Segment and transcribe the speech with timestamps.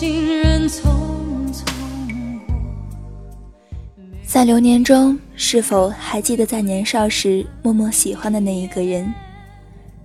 [0.00, 0.80] 行人匆
[1.52, 1.62] 匆
[4.24, 9.12] 在流年中，是否还记得在年少时默默喜欢的那一个人？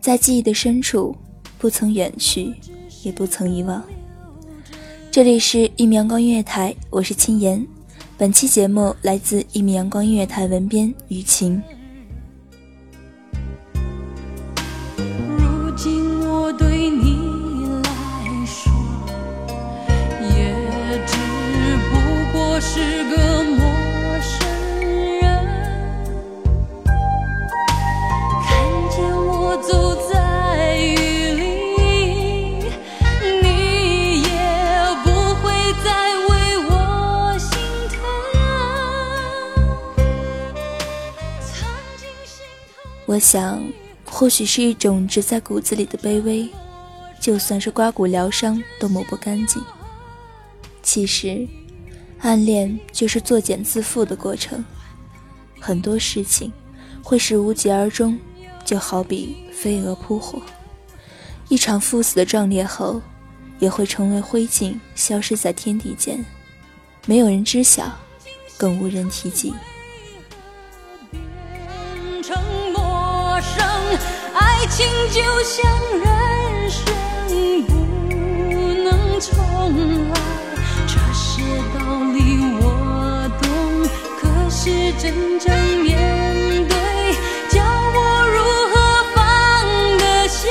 [0.00, 1.16] 在记忆的深处，
[1.58, 2.52] 不曾远去，
[3.04, 3.80] 也不曾遗忘。
[5.12, 7.64] 这里是一米阳光音乐台，我是青言。
[8.18, 11.62] 本期节目来自一米阳光音乐台文编雨晴。
[43.14, 43.62] 我想，
[44.04, 46.48] 或许是一种植在骨子里的卑微，
[47.20, 49.62] 就算是刮骨疗伤都抹不干净。
[50.82, 51.46] 其实，
[52.18, 54.64] 暗恋就是作茧自缚的过程，
[55.60, 56.52] 很多事情
[57.04, 58.18] 会是无疾而终，
[58.64, 60.42] 就好比飞蛾扑火，
[61.48, 63.00] 一场赴死的壮烈后，
[63.60, 66.24] 也会成为灰烬，消失在天地间，
[67.06, 67.96] 没有人知晓，
[68.58, 69.54] 更无人提及。
[74.64, 75.62] 爱情就像
[76.00, 76.82] 人生
[77.66, 77.70] 不
[78.82, 79.36] 能重
[80.08, 80.14] 来。
[80.86, 81.42] 这些
[81.74, 83.46] 道理我懂，
[84.18, 86.74] 可是真正面对，
[87.50, 88.40] 叫我如
[88.72, 88.74] 何
[89.14, 89.18] 放
[89.98, 90.48] 得下？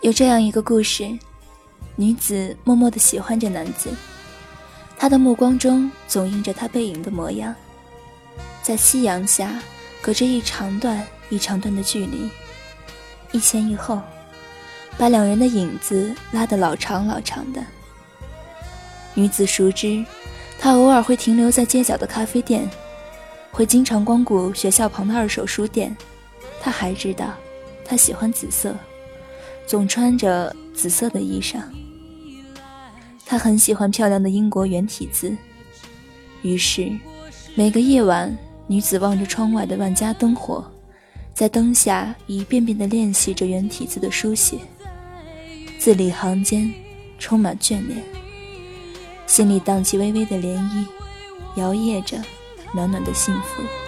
[0.00, 1.16] 有这样一个故事，
[1.94, 3.90] 女子默默地喜欢着男子，
[4.98, 7.54] 他的目光中总映着他背影的模样，
[8.66, 9.62] 在夕阳下，
[10.02, 12.28] 隔着一长段一长段的距离，
[13.30, 14.00] 一前一后，
[14.98, 17.64] 把两人的影子拉得老长老长的。
[19.14, 20.04] 女子熟知，
[20.58, 22.68] 他偶尔会停留在街角的咖啡店，
[23.52, 25.96] 会经常光顾学校旁的二手书店。
[26.60, 27.34] 她还知道，
[27.84, 28.74] 他喜欢紫色。
[29.64, 31.60] 总穿着紫色的衣裳。
[33.24, 35.36] 他很喜欢漂亮的英国圆体字，
[36.42, 36.90] 于是
[37.54, 38.36] 每个夜晚，
[38.68, 40.64] 女子望着窗外的万家灯火，
[41.32, 44.58] 在灯下一遍遍地练习着圆体字的书写，
[45.78, 46.72] 字里行间
[47.18, 48.02] 充满眷恋，
[49.26, 50.84] 心里荡起微微的涟漪，
[51.56, 52.20] 摇曳着
[52.74, 53.85] 暖暖的幸福。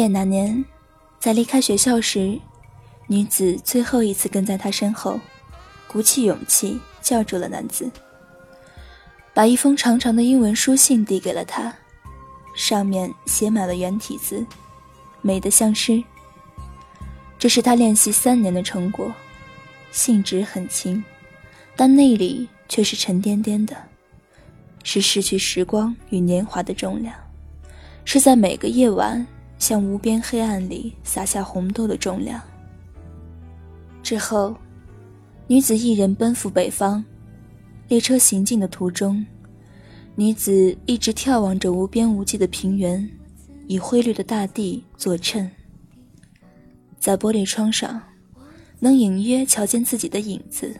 [0.00, 0.64] 毕业那年，
[1.18, 2.40] 在离开学校时，
[3.06, 5.20] 女子最后一次跟在他身后，
[5.86, 7.90] 鼓起勇气叫住了男子，
[9.34, 11.70] 把一封长长的英文书信递给了他，
[12.56, 14.42] 上面写满了圆体字，
[15.20, 16.02] 美得像诗。
[17.38, 19.12] 这是他练习三年的成果，
[19.92, 21.04] 信纸很轻，
[21.76, 23.76] 但内里却是沉甸甸的，
[24.82, 27.14] 是逝去时光与年华的重量，
[28.06, 29.26] 是在每个夜晚
[29.60, 32.42] 向无边黑暗里洒下红豆的重量。
[34.02, 34.56] 之后，
[35.46, 37.04] 女子一人奔赴北方。
[37.88, 39.26] 列车行进的途中，
[40.14, 43.10] 女子一直眺望着无边无际的平原，
[43.66, 45.50] 以灰绿的大地作衬。
[47.00, 48.00] 在玻璃窗上，
[48.78, 50.72] 能隐约瞧见自己的影子，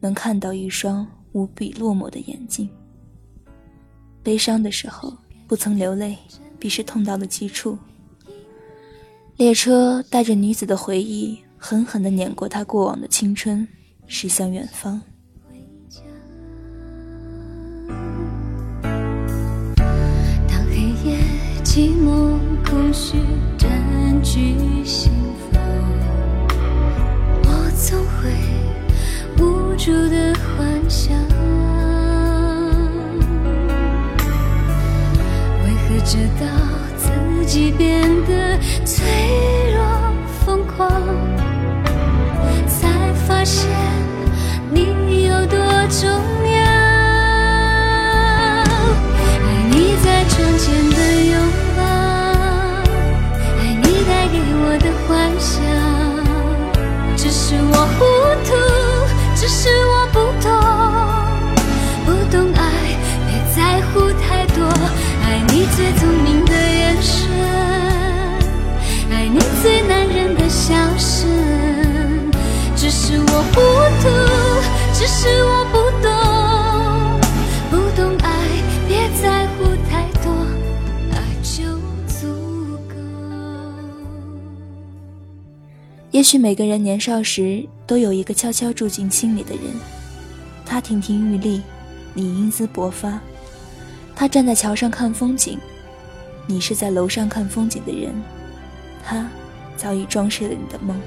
[0.00, 2.68] 能看到一双无比落寞的眼睛。
[4.22, 5.16] 悲伤的时候
[5.46, 6.18] 不曾流泪，
[6.58, 7.78] 必是痛到了极处。
[9.36, 11.38] 列车带着女子的回忆。
[11.60, 13.66] 狠狠地碾过她过往的青春，
[14.06, 15.02] 驶向远方。
[20.46, 21.18] 当黑夜
[21.64, 23.18] 寂寞空虚
[23.58, 23.68] 占
[24.22, 24.54] 据
[24.84, 25.10] 心
[36.08, 36.46] 直到
[36.96, 37.10] 自
[37.44, 39.04] 己变得脆
[39.74, 39.84] 弱
[40.42, 40.90] 疯狂？
[42.66, 42.88] 才
[43.26, 43.68] 发现
[44.70, 45.58] 你有多
[45.90, 46.62] 重要，
[48.64, 50.96] 爱你在窗前的
[51.26, 51.36] 拥
[51.76, 51.82] 抱，
[53.58, 54.34] 爱你带给
[54.64, 55.06] 我的幻
[55.38, 55.54] 想。
[57.18, 57.74] 只是我
[65.78, 67.30] 最聪明的眼神，
[69.12, 71.30] 爱你最男人的笑声。
[72.74, 73.60] 只是我糊
[74.02, 74.08] 涂，
[74.92, 76.10] 只是我不懂，
[77.70, 78.28] 不懂爱，
[78.88, 80.32] 别在乎太多，
[81.12, 81.62] 爱就
[82.08, 82.26] 足
[82.88, 82.96] 够。
[86.10, 89.62] 也许每个人年少时都有一个悄悄住进心里的人，
[90.66, 91.62] 他亭亭玉立，
[92.14, 93.20] 你英姿勃发；
[94.18, 95.56] 他站在桥上看风景，
[96.44, 98.12] 你是在楼上看风景的人，
[99.04, 99.30] 他
[99.76, 101.00] 早已装饰了你的梦。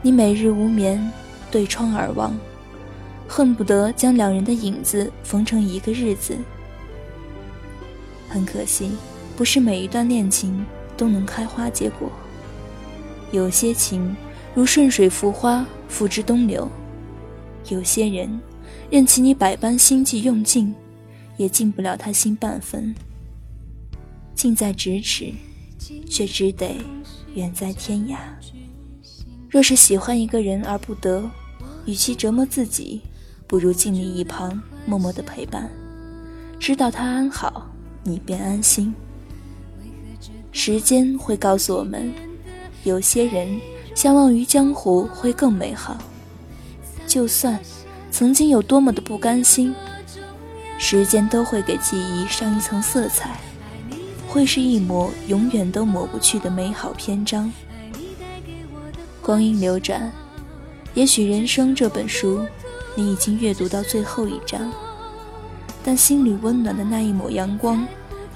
[0.00, 1.12] 你每日无眠，
[1.50, 2.34] 对窗而望，
[3.28, 6.34] 恨不得将两人的影子缝成一个日子。
[8.26, 8.92] 很可惜，
[9.36, 10.64] 不是每一段恋情
[10.96, 12.10] 都能开花结果。
[13.32, 14.16] 有些情
[14.54, 16.66] 如顺水浮花，付之东流；
[17.68, 18.40] 有些人，
[18.88, 20.74] 任其你百般心计用尽，
[21.36, 22.94] 也进不了他心半分。
[24.34, 25.32] 近在咫尺，
[26.08, 26.76] 却只得
[27.34, 28.16] 远在天涯。
[29.48, 31.28] 若是喜欢一个人而不得，
[31.86, 33.00] 与其折磨自己，
[33.46, 35.70] 不如静立一旁，默默的陪伴，
[36.58, 37.70] 知道他安好，
[38.02, 38.92] 你便安心。
[40.52, 42.12] 时间会告诉我们，
[42.84, 43.58] 有些人
[43.94, 45.96] 相忘于江湖会更美好。
[47.06, 47.58] 就算
[48.10, 49.74] 曾经有多么的不甘心，
[50.78, 53.40] 时间都会给记忆上一层色彩，
[54.28, 57.52] 会是一抹永远都抹不去的美好篇章。
[59.22, 60.12] 光阴流转，
[60.94, 62.46] 也许人生这本书，
[62.94, 64.70] 你已经阅读到最后一章，
[65.82, 67.84] 但心里温暖的那一抹阳光，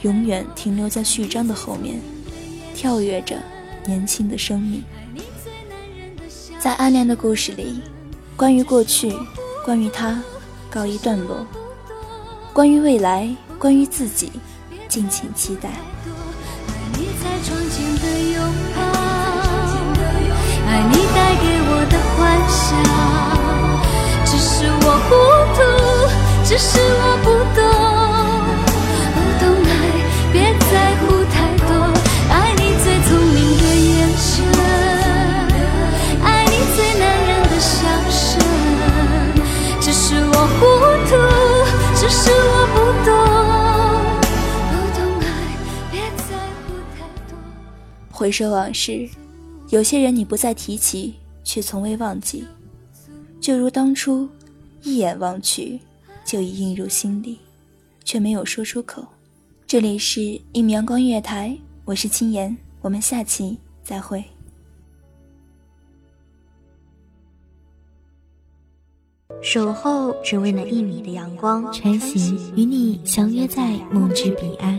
[0.01, 2.01] 永远停留在序章的后面，
[2.75, 3.37] 跳跃着
[3.87, 4.83] 年轻的生命。
[6.59, 7.81] 在暗恋的故事里，
[8.37, 9.13] 关于过去，
[9.65, 10.21] 关于他，
[10.69, 11.47] 告一段落；
[12.53, 13.29] 关于未来，
[13.59, 14.33] 关于自己，
[14.89, 15.71] 敬请期待。
[20.67, 22.19] 爱你带给我的幻
[22.51, 23.30] 想，
[48.21, 49.09] 回首往事。
[49.71, 52.45] 有些人你不再提起，却从未忘记，
[53.41, 54.29] 就如当初，
[54.83, 55.81] 一眼望去，
[56.23, 57.39] 就已映入心里，
[58.05, 59.03] 却没有说出口。
[59.67, 60.21] 这里是
[60.53, 61.49] 《一米阳光音乐台》，
[61.87, 64.23] 我是青言，我们下期再会。
[69.41, 74.79] 守候只为那一米的阳光，穿行与你相约在梦之彼岸。